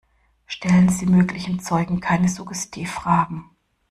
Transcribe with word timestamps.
Stellen 0.47 0.89
Sie 0.89 1.05
möglichen 1.05 1.59
Zeugen 1.59 1.99
keine 1.99 2.27
Suggestivfragen. 2.27 3.51